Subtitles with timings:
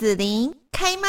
[0.00, 1.08] 子琳开麦，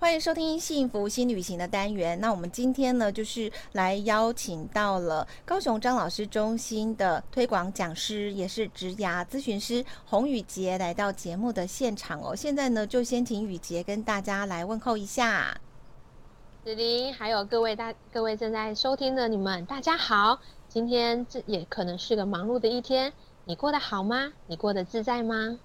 [0.00, 2.18] 欢迎收听幸福新旅行的单元。
[2.18, 12.34] 那我们今天呢，就是来邀请到了高雄张老师中心的推广讲师，也是职涯咨询师洪宇杰来到节目的现场哦。
[12.34, 15.56] 现在呢，就先请宇杰跟大家来问候一下。
[16.64, 20.40] 子琳，还有各位大各位正在收听的你们，大家好。
[20.68, 23.12] 今天这也可能是个忙碌的一天。
[23.46, 24.32] 你过得好吗？
[24.46, 25.58] 你过得自在吗？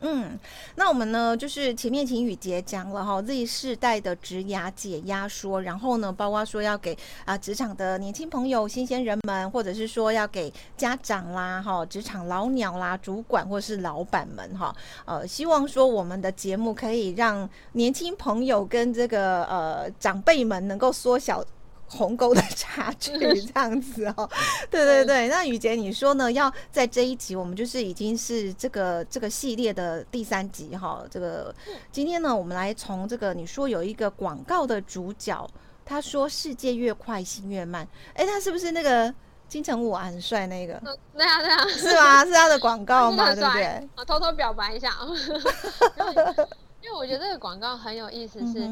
[0.00, 0.38] 嗯，
[0.74, 14.74] 那我们呢，就是前面请雨杰讲了哈，Z 世代的职涯解压说，然后呢，包括说要给啊职场的年轻朋友、新鲜人们，或者是说要给家长啦、哈职场老鸟啦、主管或是老板们哈，
[15.06, 21.42] 呃，希望说我们的节目可以让年轻朋友跟这个呃长辈们能够缩小。
[21.88, 24.28] 鸿沟的差距这样子哦，
[24.68, 26.30] 对对对，那雨杰你说呢？
[26.32, 31.04] 要在这一集，我们就是已经是这个这个系列的第三集哈。
[31.08, 31.54] 这个
[31.92, 35.48] 今天呢，我们来从这个你说有一个广告的主角，
[35.84, 39.14] 他说世界越快心越慢，哎，他是不是那个
[39.48, 40.04] 金城武啊？
[40.06, 40.74] 很帅那个？
[41.16, 42.24] 对啊对啊，是吗？
[42.24, 43.32] 是他的广告吗？
[43.34, 43.88] 对不对？
[43.96, 45.06] 我偷偷表白一下啊，
[46.82, 48.68] 因为我觉得这个广告很有意思，是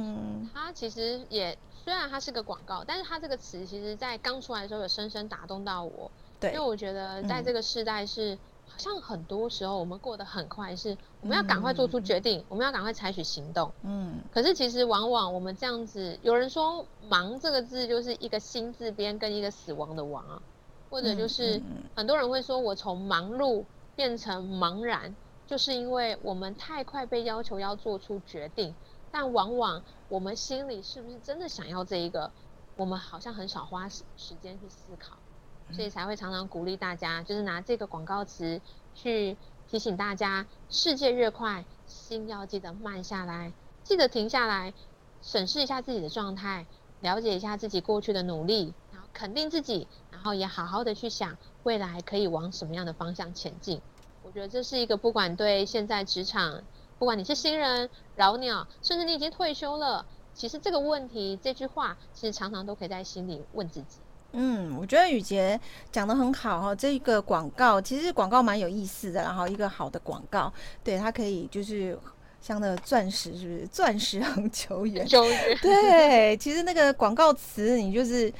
[0.53, 1.57] 他其实也。
[1.85, 6.11] 虽然它是个广告，但是它这个词其实，在刚出来的时候有深深打动到我。
[6.41, 13.71] 对，因为我觉得在这个时代是，嗯、好像很多时候我们过得很快，是我们要赶快做出决定，嗯、我们要赶快采取行动。
[13.83, 20.41] 嗯，可是其实往往我们这样子，有人说“忙”这个字就是一个心字边跟一个死亡的“亡”啊，
[20.89, 21.61] 或者就是
[21.95, 23.63] 很多人会说我从忙碌
[23.95, 25.15] 变成茫然，
[25.47, 28.75] 就是因为我们太快被要求要做出决定。
[29.15, 32.33] 但往往我们心里是不是真的想要这一个？
[32.75, 35.17] 我们好像很少花时时间去思考，
[35.71, 38.61] 所以才会常常鼓励大家，就是拿这个广告词
[38.93, 39.37] 去
[39.69, 43.53] 提醒大家：世界越快，心要记得慢下来，
[43.85, 44.75] 记得停下来，
[45.23, 46.67] 审视一下自己的状态，
[47.01, 53.81] 了解一下自己过去的努力，然后肯定自己，然后也好好的去想未来可以往什么样的方向前进。
[54.25, 56.65] 我觉得这是一个不管对现在职场。
[57.05, 63.99] 不管你是新人、老鸟，甚至你已经退休了，其实这个问题、这句话，其实常常都可以在心里问自己。
[64.33, 65.61] 嗯，我觉得宇杰
[65.93, 66.75] 讲的很好哈。
[66.75, 70.51] 这个广告其实广告蛮有意思的，然后一个好的广告，
[70.83, 71.99] 对它可以就是
[72.41, 73.67] 像那个钻石，是不是？
[73.67, 75.07] 钻石恒久远。
[75.07, 75.59] 久远。
[75.61, 78.33] 对，其实那个广告词，你就是。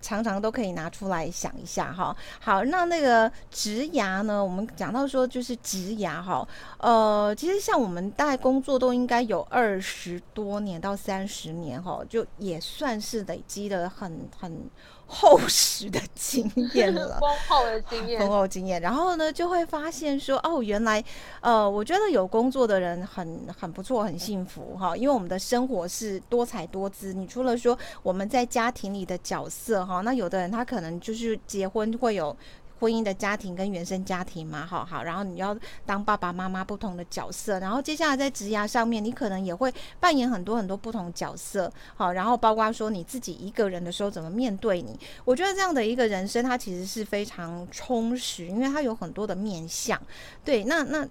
[0.00, 2.16] 常常都可以拿出来想一下哈。
[2.40, 4.42] 好，那那个植牙呢？
[4.44, 6.46] 我们讲到说就是植牙哈。
[6.78, 14.70] 呃，其实像我们大概工作都应该有二十多年到三十年哈，就也算是累积的很很。
[15.10, 18.80] 厚实的经验了， 丰厚的经验，丰厚经验。
[18.80, 21.02] 然后呢，就会发现说，哦，原来，
[21.40, 24.96] 呃，我觉得有工作的人很很不错，很幸福哈。
[24.96, 27.12] 因为我们的生活是多彩多姿。
[27.12, 32.36] 你除了说我们在家庭里的角色哈，那有的人他可能就是结婚会有。
[32.80, 50.00] 婚姻的家庭跟原生家庭嘛，好好，然后你要当爸爸妈妈不同的角色，然后接下来在职涯上面，你可能也会扮演很多很多不同角色，好，然后包括说你自己一个人的时候怎么面对你，我觉得这样的一个人生，它其实是非常充实，因为它有很多的面向，
[50.42, 51.06] 对，那那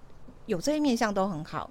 [0.47, 1.69] 有这些面向都很好，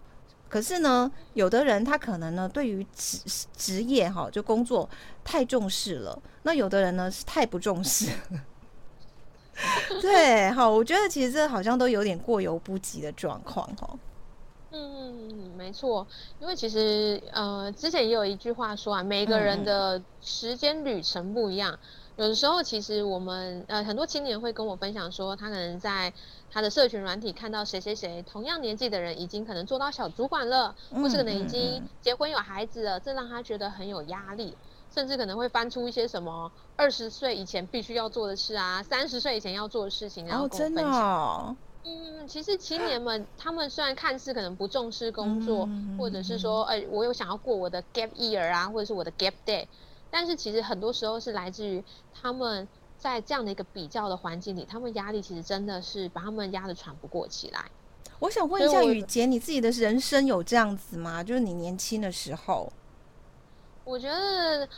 [0.49, 3.19] 可是呢，有的人他可能呢，对于职
[3.57, 4.89] 职业哈，就工作
[5.25, 8.13] 太重视了，那有的人呢是太不重视。
[10.01, 13.99] 对，好，我觉得其实这好像都有点过犹不及的状况，哦。
[14.71, 16.07] 嗯，没错，
[16.41, 21.73] 因为其实呃，之前也有一句话说啊，每个人的时间旅程不一样。
[21.73, 26.13] 嗯、有的时候，其实我们呃很多青年会跟我分享说，他可能在
[26.51, 34.55] 他的社群软体看到谁谁谁同样年纪的人已经可能做到小主管了，嗯、或是可能已经结婚有孩子了，这让他觉得很有压力。
[34.99, 40.85] 甚至可能会翻出一些什么二十岁以前必须要做的事啊，三十岁以前要做的事情，然后跟我分享。
[40.85, 41.57] 哦，真的哦。
[41.85, 49.65] 嗯，其实青年们他们虽然看似可能不重视工作，嗯、或者是说，哎、欸，我有想要过我的 gap year 啊，或者是我的 gap day，
[50.11, 52.67] 但是其实很多时候是来自于他们
[52.99, 57.65] 在这样的一个比较的环境里，他们压力其实真的是把他们压得喘不过气来。
[58.19, 61.23] 我想问一下雨杰，你自己的人生有这样子吗？
[61.23, 62.73] 就是你年轻的时候。
[63.85, 64.69] 我觉得。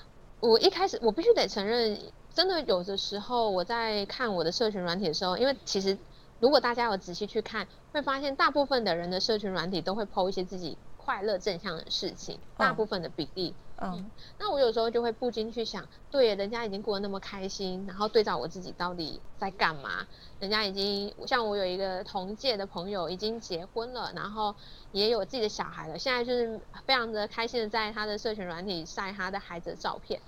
[0.40, 5.98] 我一开始，我必须得承认，真的有的时候我在看我的社群软体的时候，因为其实
[6.38, 13.54] 如果大家有仔细去看，会发现大部分的人的社群软体都会 po 一些自己快乐正向的事情，大部分的比例。
[13.82, 20.06] 嗯，嗯，那我有时候就会不禁去想，对，人家已经过得那么开心，然后对照我自己到底在干嘛？
[20.38, 24.54] 人家已经像我有一个同届的朋友已经结婚了，然后
[24.92, 30.20] 也有自己的小孩了，现在就是非常的开心的在他的社群软体晒他的孩子的照片。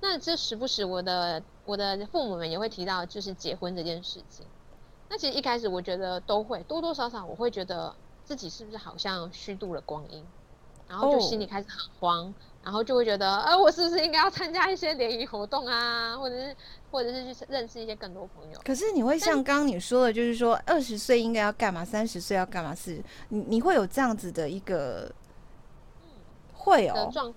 [0.00, 4.44] 那这时不时我的我的父母们也会提到，就是结婚这件事情。
[5.08, 7.94] 那其实一开始我觉得都会多多少少我会觉得
[8.26, 10.22] 自己是不是好像虚度了光阴，
[10.86, 12.24] 然后就心里开始很慌。
[12.24, 12.34] Oh.
[12.66, 16.56] 然后就会觉得，呃，我是不是应该要参加一些联谊活动啊，或者是，
[16.90, 18.60] 或者是去认识一些更多朋友？
[18.64, 22.74] 可是你会像刚刚你说的，就是说二十岁应该要干嘛，三十岁要干嘛？
[22.74, 25.08] 是，你你会有这样子的一个，
[26.52, 27.08] 会哦。
[27.12, 27.32] 状，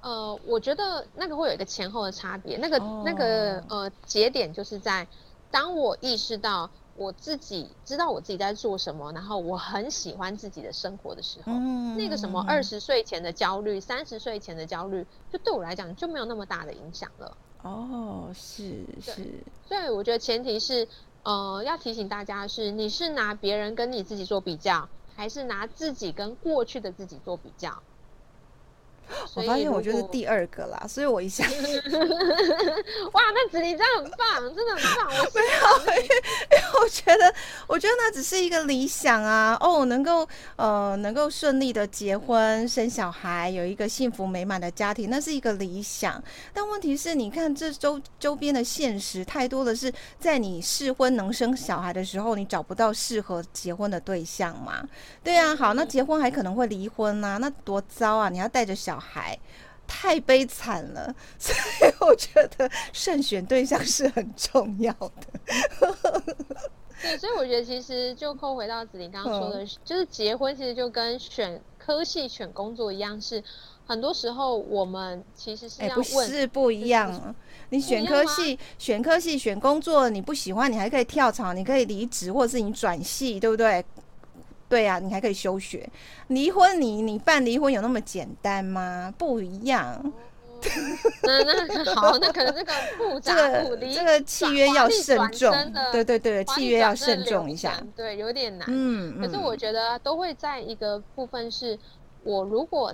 [0.00, 3.04] 呃，我觉得那个会有一个前后的差别，那个、oh.
[3.04, 5.06] 那个呃节点就是在
[5.50, 6.70] 当我意识到。
[6.96, 17.36] 我自己知道我自己在做什么，然后我很喜欢自己的生活的时候，嗯、那个什么二十岁前的焦虑、三十岁前的焦虑，就对我来讲就没有那么大的影响了。
[17.62, 20.88] 哦，是是，所以我觉得前提是，
[21.22, 27.82] 呃，要提醒大家是，你是拿别人跟你自己做比较，还是拿自己跟过去的自己做比较？
[29.34, 31.44] 我发现我就是第二个啦，所以我一下，
[33.12, 35.06] 哇，那子琳真的很棒，真的很棒。
[35.10, 36.16] 我没有，因为
[36.50, 37.34] 因为我觉得，
[37.66, 39.56] 我觉得那只是一个理想啊。
[39.60, 46.22] 哦，能够呃，能够顺利的结婚生小孩，有一个幸福美满的家庭，那是一个理想。
[46.52, 54.82] 但问题是，你看这周周边的现实太多的是，在你适婚能生小孩的时候，你找不到适合结婚的对象嘛？
[55.22, 58.28] 对啊，好，那结婚还可能会离婚啊，那多糟啊！
[58.28, 58.93] 你要带着小。
[58.94, 59.36] 小孩
[59.88, 66.22] 太悲惨了， 所以我觉得慎选对象是很重要的。
[67.02, 73.42] 对，所以我觉得其实就扣回到子琳刚刚说的，嗯、就是结婚其实就跟选科系、选工作一样，是
[73.84, 77.34] 很多时候我们其实是要问，欸、不是不一样。
[77.70, 83.84] 你选科系、选科系、选工作，你不喜欢，你还可以跳槽，你可以离职，或者是你转系，对不对？
[84.74, 85.88] 对呀、啊，你还可以休学。
[86.26, 89.14] 离婚你，你你办离婚有那么简单吗？
[89.16, 90.12] 不一样。
[91.22, 95.54] 那 那好，那可能这个复杂，这个这个契约要慎重。
[95.92, 97.80] 对对对，契约要慎重一下。
[97.94, 98.66] 对，有点难。
[98.68, 101.78] 嗯，可是我觉得都会在一个部分是，
[102.24, 102.92] 我如果。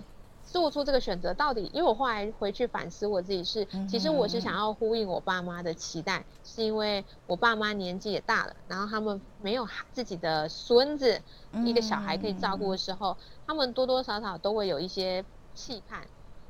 [0.51, 11.23] 做出这个选择到底，因为我后来回去反思我自己是，其实我是想要呼应我爸妈的期待，是因为我爸妈年纪也大了，然后他们没有自己的孙子，
[11.65, 13.17] 一个小孩可以照顾的时候，
[13.47, 15.25] 他们多多少少都会有一些
[15.55, 16.01] 期盼。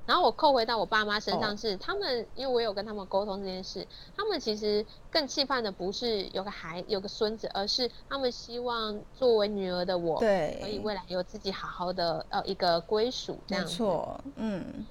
[0.07, 3.87] 然后我扣回到我爸妈身上是，他们因为我有跟他们沟通这件事，
[4.17, 13.71] 他们其实更期盼的不是有个孩有个孙子，而是他们希望作为女儿的我，对，可以未来有自己好好的呃一个归属这样子。
[13.71, 14.87] 没错，嗯。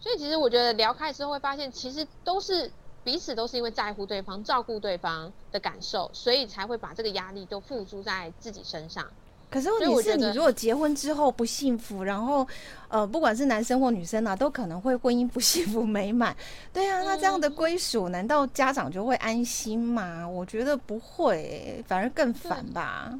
[0.00, 2.70] 所以其实我觉得聊开之后会发现，其实都是
[3.02, 9.08] 彼此都是因为在乎对方、照顾对方的感受，所以才会把这个压力都付诸在自己身上。
[9.50, 12.46] 可是问题是你如果结婚之后不幸福，然后，
[12.88, 16.36] 呃，不管是男生或女生啊，都可能会婚姻不幸福美满。
[16.70, 20.28] 对啊，那这样的归属，难道家长就会安心吗？
[20.28, 23.18] 我觉得不会，反而更烦吧。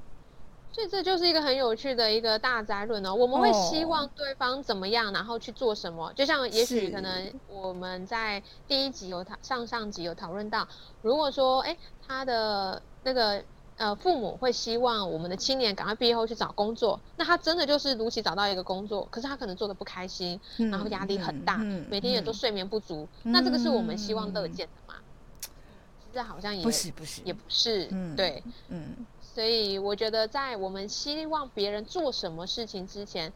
[0.71, 3.15] 所以这就是一个很有趣的一个大灾论哦。
[3.15, 6.13] 我们会希望对方怎么样，然后去做什么。
[6.15, 10.69] 就像也许可能我们在第一集有讨上上集有讨论到，
[11.01, 11.75] 如果说哎
[12.07, 13.43] 他的那个。
[13.79, 25.01] 呃，父母会希望我们的青年赶快毕业后去找工作，那他真的就是如期找到一个工作，可是他可能做的不开心，嗯、然后压力很大，嗯、每天也都睡眠不足，嗯、那这个是我们希望乐见的吗？
[25.41, 33.33] 其实好像也不是，不是，也不是，嗯、对，嗯，所以我觉得在我们希望别人做什么事情之前，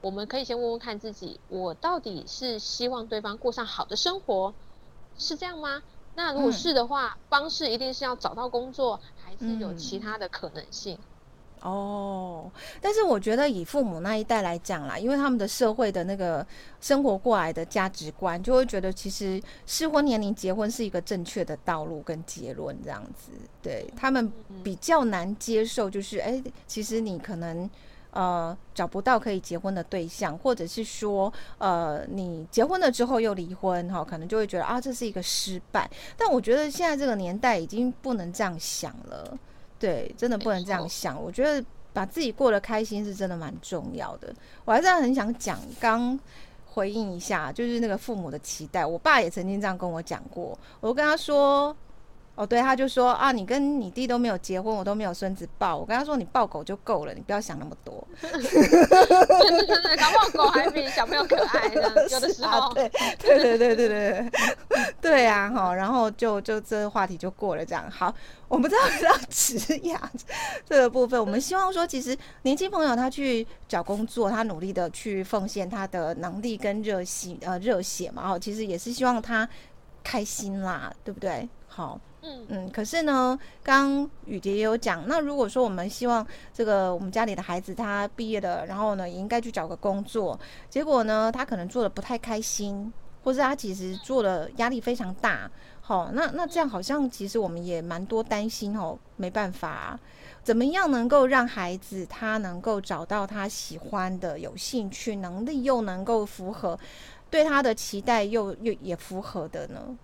[0.00, 4.52] 我们可以先问问看自己，我到底是希望对方过上好的生活，
[5.16, 5.80] 是这样吗？
[6.18, 8.98] 那如果是的话，嗯、方式一定是要找到工作。
[9.26, 10.96] 还是有其他的可能性、
[11.62, 16.46] 嗯、哦，但是我觉得以父母那一代来讲啦，因为他们的社会的那个
[16.80, 27.68] 生活过来的价值观，就会觉得其实适婚年龄结婚是一个正确的道路跟结论这样子，对他们比较难接受，就是哎、欸，其实你可能。
[28.16, 35.90] 呃，找不到可以结婚的对象，或者是说，呃，你结婚了之后又离婚，哈，可能就会觉得啊，这是一个失败。
[36.16, 39.38] 但我觉得现在这个年代已经不能这样想了，
[39.78, 41.22] 对，真的不能这样想。
[41.22, 44.34] 我觉得把自己过得开心是真的蛮重要的。
[44.64, 46.18] 我还是很想讲，刚
[46.64, 48.86] 回应一下，就是那个父母的期待。
[48.86, 51.76] 我爸也曾经这样跟我讲过，我跟他说。
[52.36, 55.74] 哦，对，他就说啊，你跟你弟都没有结婚，我都没有孙子抱。
[55.74, 58.06] 我跟他说，你抱狗就够了，你不要想那么多。
[58.20, 61.82] 真的真的，搞不好狗还比小朋友可爱呢。
[62.10, 64.30] 有的时 候，对对对对对对
[65.00, 65.74] 对啊哈。
[65.74, 68.14] 然后就就这个话题就过了，这样好。
[68.48, 69.98] 我们知道到职涯
[70.64, 79.48] 这个部分，我们希望说，其实年轻朋友他去找工作，他努力的去奉献他的能力跟热心呃热血嘛，哦，其实也是希望他
[80.04, 81.48] 开心啦，对不对？
[81.66, 81.98] 好。
[82.28, 90.36] 嗯嗯，可是呢，刚刚雨蝶也有讲，那如果说我们希望这个我们家里的孩子他毕业了，然后呢也应该去找个工作，
[90.68, 92.92] 结果呢他可能做的不太开心，
[93.22, 95.48] 或是他其实做的压力非常大，
[95.80, 99.96] 好，那那这样好像其实我们也蛮多担心哦，没办法，
[100.42, 106.76] 怎么样能够让孩子他能够找到他喜欢的、有兴趣、能力又能够符合
[107.30, 109.96] 对他的期待又又也符合的呢？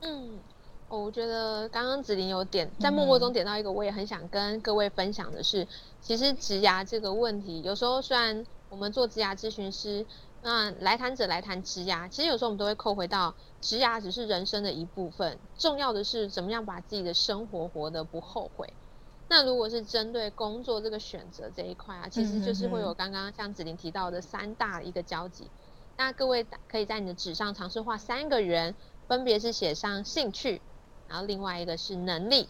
[0.00, 0.40] 嗯。
[0.88, 5.68] 哦，我觉得刚刚子琳有点在默默中点到一个，我也很想跟各位分享的是，嗯、
[6.00, 10.06] 其实植牙这个问题，有时候虽然我们做职涯咨询师，
[10.42, 18.72] 那来谈者来谈职牙，其实有时候我们都会扣回到职牙只是人生的一部分，重要的是怎么样把自己的生活活得不后悔。
[19.28, 25.50] 那如果是针对工作这个选择这一块啊，其实就是会有刚刚像子琳提到的三大一个交集。
[25.96, 28.72] 那各位可以在你的纸上尝试画三个圆，
[29.08, 30.62] 分别是写上兴趣。
[31.06, 32.48] 然后另外一个是能力，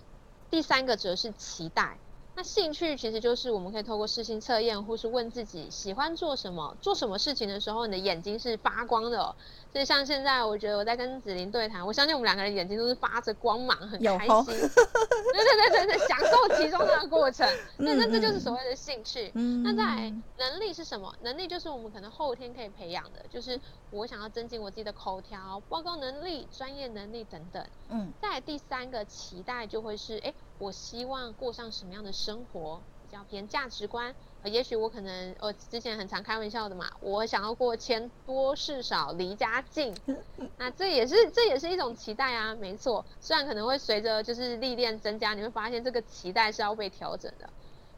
[0.51, 1.99] 第三个则是期待。
[2.37, 9.35] 那兴趣其实就是我们可以透过适性测验，或是问自己喜欢做什么，做什么事情的时候，你的眼睛是发光的哦。
[9.73, 14.35] 所以像现在，我觉得我在跟子琳对谈，我相信我们两个人眼睛都是发着光芒，很开心。
[14.35, 17.47] 哦、 对对对对对，享受其中的过程。
[17.79, 19.31] 那那这就是所谓的兴趣。
[19.35, 21.15] 嗯、那在能力是什么？
[21.23, 23.59] 能力就是我们可能后天可以培养的，就是
[23.91, 27.65] 我想要增进我自己的口条、报告能力、专业能力等等。
[27.89, 28.13] 嗯。
[28.21, 30.35] 再第三个期待就会是，哎。
[30.59, 34.15] 我希望过上什么样的生活，比较偏价值观。
[34.43, 39.95] 呃，也许我可能，呃，之前很常开玩笑的嘛，我想要过钱多事少，离家近。
[40.59, 43.05] 那这也是这也是一种期待啊，没错。
[43.21, 47.49] 虽然可能会随着就是历练增加，你会发现这个期待是要被调整的。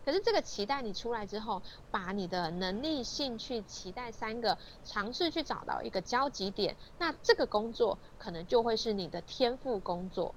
[0.05, 1.61] 可是这个期待你出来之后，
[1.91, 10.35] 把你的能力、兴趣、期待三个尝试去找到一个交集点，那这个工作可能就会是你的天赋工作。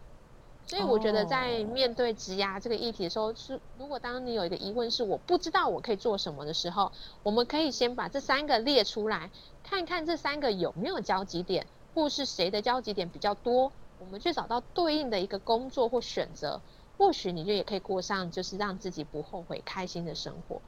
[0.68, 6.90] 所以我觉得，在面对职涯这个议题的时候，是如果当你有一个疑问是我不知道我可以做什么的时候，
[7.24, 9.30] 我们可以先把这三个列出来，
[9.64, 16.62] 看看这三个有没有交集点，或是谁的交集点比较多，我们去找到对应的一个工作或选择，
[16.98, 20.62] 或许你就也可以过上就是让自己不后悔、开心的生活。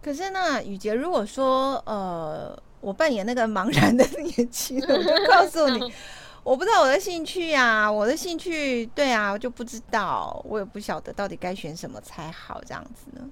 [0.00, 5.92] 可是那雨杰，如果说呃，我扮演那个茫然的 年轻人，我就告诉你。
[6.42, 13.28] 我不知道我的兴趣啊，我的兴趣，对啊，我就不知道，我也不晓得到底该选什么才好，这样子呢。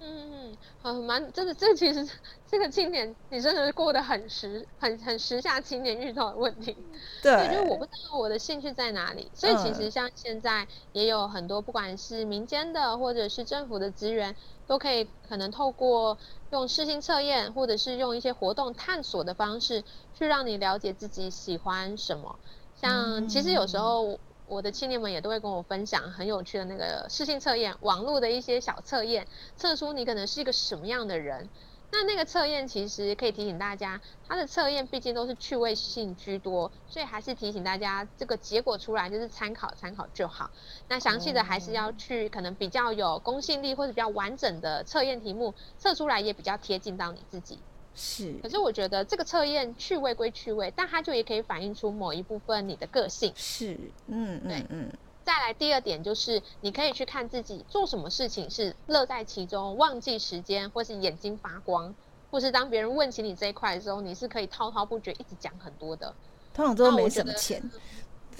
[0.00, 2.08] 嗯嗯，好，蛮真的，这其实
[2.46, 6.76] 这个青年，你真的是过得很时，很很时下青年遇到的问题。
[7.20, 14.36] 对，就是我不知道我的兴趣在哪里，所以其实像现在也有很多，不管是民间的或者是政府的资源，
[14.68, 16.16] 都可以可能透过
[16.50, 19.82] 用适性测验，或者是用一些活动探索的方式，
[20.14, 22.38] 去让你了解自己喜欢什么。
[22.76, 24.20] 像其实有时候。
[24.48, 29.26] 我的青年们也都会跟我分享很有趣的那个试性测验，网络的一些小测验，
[29.56, 31.48] 测出你可能是一个什么样的人。
[31.90, 40.50] 那那个测验其实可以提醒大家，它的测验毕竟都是趣味性居多，所以还是提醒大家，这个结果出来就是参考参考就好。
[40.88, 47.58] 那详细的还是要去可能比较有公信力或者比较完整的测验题目，测出来也比较贴近到你自己。
[48.00, 53.32] 是，可是我觉得这个测验趣味归趣味，但它就也可以反映出某一部分你的个性。
[53.34, 53.76] 是，
[54.06, 54.92] 嗯嗯嗯。
[55.24, 61.92] 再来第二点就是，你可以去看自己做什么事情是乐在其中，忘记时间，或是眼睛发光，
[62.30, 66.14] 或是当别人问起你这一块的时候，你是可以滔滔不绝，一直讲很多的。
[66.54, 67.60] 通常都没什么钱。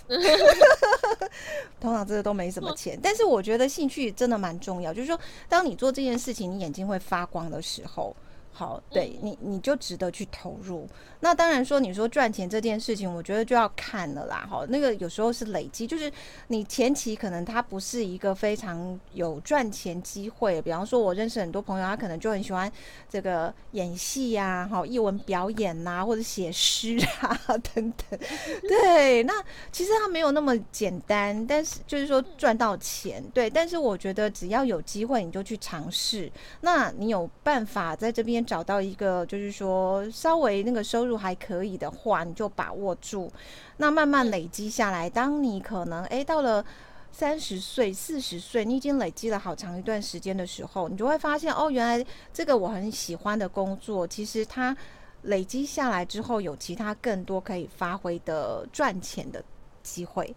[1.80, 8.14] 通常这个都没什么钱，但是我觉得兴趣真的蛮重要，就是说，当你做这件事情，你眼睛会发光的时候。
[8.58, 10.84] 好，对你，你就值得去投入。
[11.20, 14.44] 那当然说，你说赚钱这件事情，我觉得就要看了啦。
[14.50, 16.10] 好，那个有时候是累积，就是
[16.48, 20.60] 你前期可能他不是一个非常有赚钱机会。
[20.62, 22.70] 比方说，我认识很多朋友，他可能就很喜欢
[23.08, 27.38] 这个演戏呀、啊，好，艺文表演呐、啊，或者写诗啊
[27.72, 28.18] 等等。
[28.62, 29.34] 对，那
[29.70, 33.48] 其实他没有那么简单，但是就是说赚到钱，对。
[33.48, 36.28] 但是我觉得只要有机会，你就去尝试。
[36.62, 38.44] 那你有办法在这边。
[38.48, 43.30] 找到一个就是说稍微那个收入还可以的话，你就把握住，
[43.76, 45.10] 那慢慢累积下来。
[45.10, 46.64] 当你可能诶到了
[47.12, 54.74] 三十岁、四十岁，你已经累积了好长一段时间的时候，你就会发现哦，原来这个我很喜欢的工作，其实它
[55.22, 59.44] 累积下来之后，有其他更多可以发挥的赚钱的
[59.82, 60.34] 机会。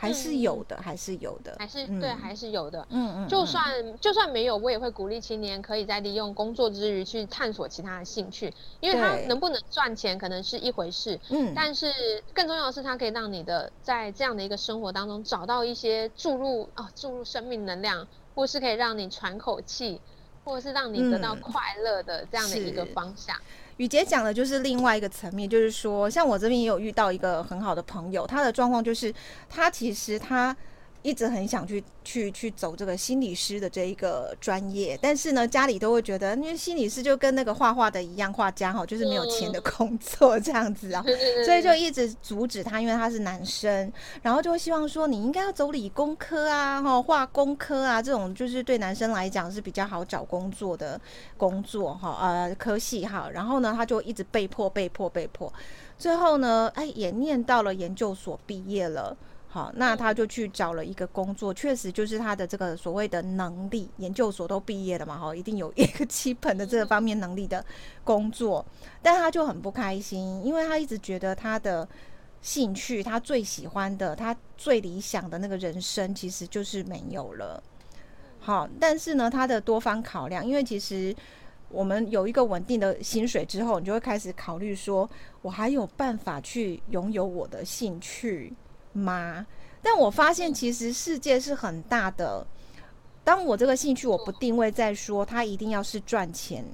[0.00, 2.86] 还是有的，还是有的，还是对，还是有的。
[2.90, 11.92] 嗯嗯，就算就算没有，我也会鼓励青年可以在利用工作之余去探索其他的兴趣，因为他能不能赚钱可能是一回事，嗯，但是
[12.32, 20.00] 更重要的是，它可以让你的在这样的一个生活当中找到一些注入啊，注入生命能量，或是可以让你喘口气，
[20.44, 23.36] 或者是让你得到快乐的这样的一个方向。
[23.78, 29.12] 雨洁讲的就是另外一个层面，就是说，像我这边也有遇到一个很好的朋友，他的状况就是，
[29.48, 30.56] 他其实他。
[31.02, 41.04] 一直很想去去去走这个心理师的这一个专业，但是呢，家里都会觉得，因为心理师就跟那个画画的一样，画家哈，就是没有钱的工作这样子啊，
[41.46, 51.00] 所以就一直阻止他，因为他是男生，然后就会希望说，你应该要走理工科啊，哈，化工科啊，这种就是对男生来讲是比较好找工作的
[51.36, 55.52] 工作哈，呃，科系哈，然后呢，他就一直被迫被迫被迫，
[55.96, 59.16] 最后呢，哎，也念到了研究所毕业了。
[59.50, 67.64] 好，那他就去找了一个工作，确实就是他的这个所谓的能力，研究所都毕业了嘛，哈，一定有一个基本的这个方面能力的
[68.04, 68.64] 工作，
[69.00, 71.88] 但他就很不开心，因为他一直觉得他的
[72.42, 77.62] 兴趣，他最喜欢的，他最理想的那个人生，其实就是没有了。
[78.38, 81.16] 好，但是呢，他的多方考量，因为其实
[81.70, 85.08] 我们有一个稳定的薪水之后，你就会开始考虑说，
[85.40, 88.52] 我还有办法去拥有我的兴趣
[88.98, 89.46] 吗？
[89.80, 92.44] 但我发现其实世界是很大的。
[93.22, 96.64] 当我这个兴趣我不定位在说它一定要是赚钱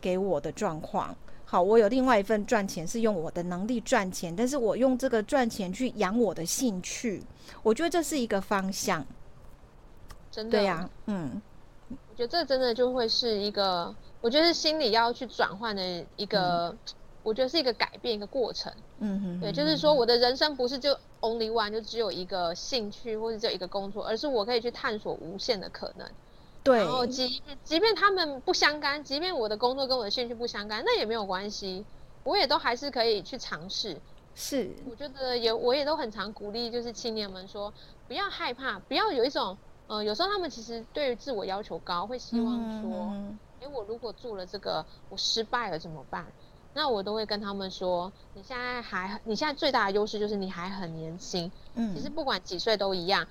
[0.00, 7.22] 给我的状况，好，我有另外一份赚钱是用我的能力赚钱，但是我用这个赚钱去养我的兴趣，
[7.62, 9.06] 我觉得这是一个方向。
[10.30, 11.40] 真的，对呀，嗯，
[11.88, 16.68] 我觉得这真的就会是一个，我觉得是心里要去转换的一个。
[16.68, 16.78] 嗯
[17.24, 18.72] 我觉得是一个改变，一个过程。
[19.00, 26.08] 嗯哼，对，就是说我的人生不是就 only one，就只有一个兴趣或者只有一个工作，而是我可以去探索无限的可能。
[26.62, 31.84] 对，然后即即便他们不相干，即便我的工作跟我的兴趣不相干，那也没有关系，
[32.22, 34.00] 我也都还是可以去尝试。
[34.34, 37.72] 是，我觉得也我也都很常鼓励，就是青年们说，
[38.08, 42.90] 不要害怕，不要有一种，呃，有时候他们其实对于自我要求高，会希望说，
[43.60, 46.26] 哎、嗯，我如果做了这个，我失败了怎么办？
[46.74, 51.52] 那我都会跟他们说，你现在还，你现在最大的优势就是你还很年轻。
[51.74, 53.26] 嗯，其实不管几岁都一样。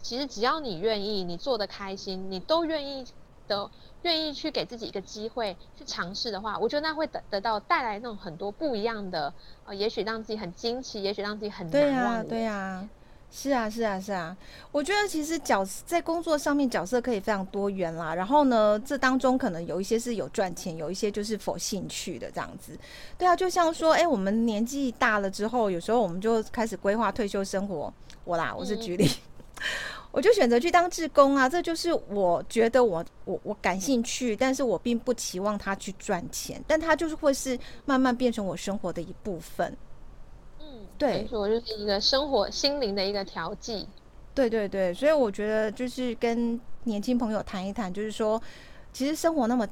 [0.00, 3.04] 其实只要你愿意，你做的开心，你都愿意
[3.48, 3.70] 的，
[4.02, 9.34] 愿意去给自己一个机会去尝试的话，我觉得那会得得到带来那种很多不一样的，
[9.64, 12.24] 呃，也许让自己很惊奇，也许让自己很难忘的。
[12.24, 12.90] 对呀，对呀。
[13.30, 14.34] 是啊，是啊，是啊，
[14.72, 18.14] 我觉得其实角在工作上面角色可以非常多元啦。
[18.14, 22.76] 然后呢，这当中可能有一些是有赚钱，有一些就是否兴趣的这样子。
[23.18, 27.92] 对啊，就像说，哎，我们年纪大了之后，有时候我们就开始规划退休生活。
[28.24, 29.62] 我啦，我是举例，嗯、
[30.10, 31.48] 我就选择去当志工啊。
[31.48, 39.76] 这就是我觉得我我我感兴趣，但是我并不期望他去赚钱，但他就是会是慢慢变成我生活的一部分。
[40.96, 43.86] 对，没错，就是一个生活心灵的一个调剂。
[44.34, 48.40] 对对对，所以我觉得就是跟年轻朋友谈一谈，就是说，
[48.92, 49.66] 其实生活那么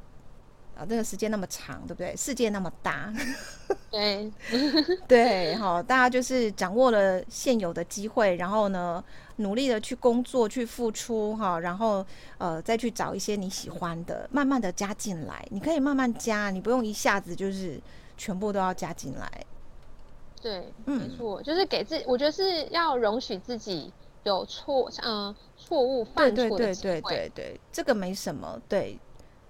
[0.77, 2.15] 啊，这个时间那么长，对不对？
[2.17, 3.13] 世界那么大，
[3.91, 4.31] 对
[5.07, 9.03] 对，好，大家就是掌握了现有的机会，然后呢，
[9.37, 12.05] 努力的去工作，去付出，哈，然后
[12.39, 15.47] 呃，再去找一些你喜欢的，慢慢的加进来。
[15.51, 17.81] 你可以慢慢加，你不用一下子就是
[18.17, 19.31] 全部都要加进来。
[20.47, 26.93] 对，没错，就是给自己，我觉得是要容许自己有错，嗯，错误犯错的机会。
[26.93, 28.97] 对对对对对，这个没什么，对，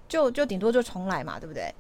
[0.09, 1.75] 就就顶多就重来嘛，对不对？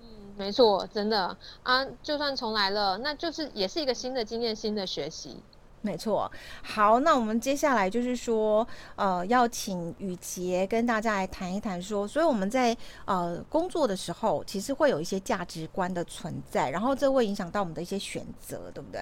[0.00, 0.06] 嗯，
[0.38, 5.36] 没错，真的啊，就算重来了，那就是也是一个新的经验，新的学习。
[5.80, 19.00] 没错，好，那我们接下来就是说，呃，要请雨洁跟大家来谈一谈，说，所以我们在呃工作的时候，其实会有一些价值观的存在，然后这会影响到我们的一些选择，对不对？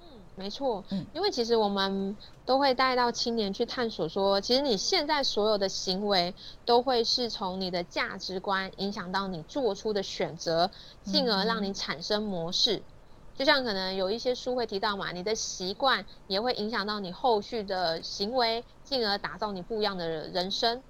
[0.00, 10.70] 嗯，没错，嗯，因为其实我们都会带到青年去探索，说，其实你现在所有的行为，都会是从你的价值观影响到你做出的选择，
[11.04, 12.82] 进而让你产生模式。
[13.42, 20.80] 就像可能有一些书会提到嘛，你的习惯也会影响到你后续的行为，进而打造你不一样的人生。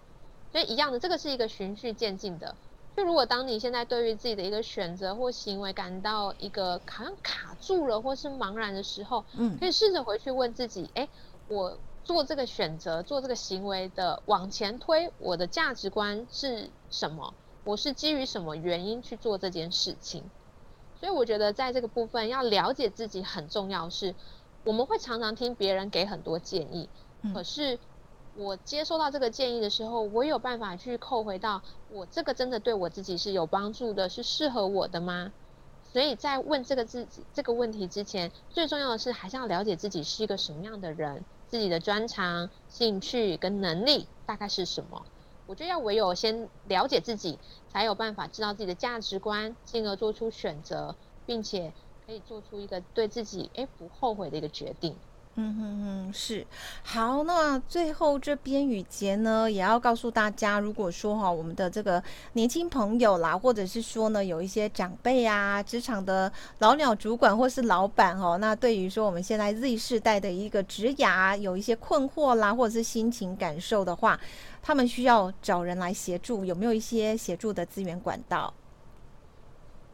[0.51, 2.55] 所以一样的，这个是一个循序渐进的。
[2.95, 11.09] 就如果当你现在对于自己的一个选择或行为感到一个好像卡住了或是茫然的时候，嗯，可以试着回去问自己：哎，
[11.49, 17.33] 我做这个选择、做这个行为的往前推，我的价值观是什么？
[17.65, 20.23] 我是基于什么原因去做这件事情？
[21.03, 24.07] 所以我觉得在这个部分要了解自己很重要是。
[24.07, 24.15] 是
[24.65, 26.89] 我们会常常听别人给很多建议，
[27.35, 27.81] 可是
[28.37, 35.33] 我接收到这个建议的时候，我有办法去扣回到我这个真的对我自己是有帮助的，是适合我的吗？
[35.93, 45.05] 所以在问这个自己这个问题之前，最重要的是还是要了解自己是一个什么样的人，自己的专长、兴趣跟能力大概是什么。
[45.47, 47.39] 我觉得要唯有先了解自己，
[47.73, 50.95] 才有办法知道自己的价值观，进而做出选择，
[51.27, 51.73] 并且
[52.07, 54.95] 可以做出一个对自己诶不后悔的一个决定。
[55.35, 56.47] 嗯哼哼，是
[56.83, 57.25] 好。
[57.25, 62.03] 那最后这边语婕呢，也要告诉大家，如果说哈，我们的这个
[62.35, 74.21] 年轻朋友啦，或者是说呢，有一些长辈啊，职场的老鸟主管或是老板哦，那对于说我们现在 Z 世代的一个职涯有一些困惑啦，或者是心情感受的话，
[74.63, 78.55] 他们需要找人来协助，有没有一些协助的资源管道？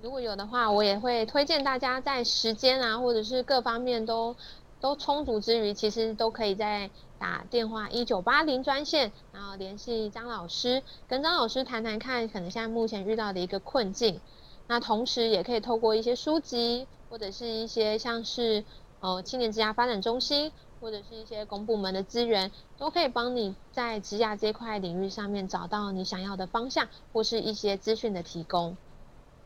[0.03, 4.37] 如果有的话，我也会推荐大家在时间啊，或者是各方面都。
[4.81, 14.21] 都充足之余，其实都可以再打电话一九八零专线，然后联系张老师，跟张老师谈谈看，可能现在目前遇到的一个困境。
[14.69, 18.63] 那同时也可以透过一些书籍，或者是一些像是
[19.01, 28.77] 呃青年职涯发展中心，或者是一些公部门的资源，都可以帮你在职涯这块领域上面找到你想要的方向，或是一些资讯的提供。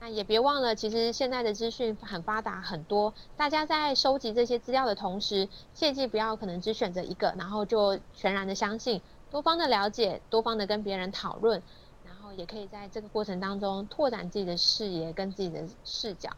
[0.01, 3.15] 那也别忘了，其实现在的资讯很发达，很多。
[3.37, 11.63] 大家在收集这些资料的同时，切记不要可能只选择一个，然后就全然的相信，多方的了解，多方的跟别人讨论，
[12.05, 16.31] 然后也可以在这个过程当中拓展自己的视野跟自己的视角。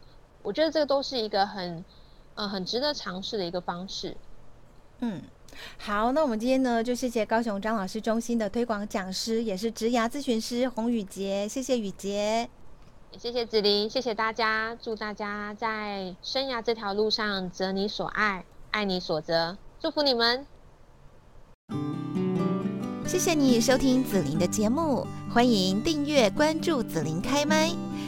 [0.43, 1.83] 我觉得这个都是一个很，
[2.35, 4.15] 呃，很值得尝试的一个方式。
[4.99, 5.21] 嗯，
[5.77, 12.49] 好，那我们今天呢，就谢谢高雄张老师中心的推广讲师，也是职涯咨询师洪宇杰，谢谢宇杰，
[13.11, 13.19] 也。
[13.19, 20.45] 谢谢子琳，谢谢大家，祝大家在生涯这条路上择你所爱，爱你所择，祝福你们。
[23.05, 27.84] 谢谢你收听子琳的节目，欢迎订阅关注子琳开麦。